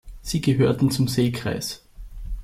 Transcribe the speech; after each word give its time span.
Sie 0.23 0.41
gehörten 0.41 0.89
zum 0.89 1.07
Seekreis. 1.07 1.83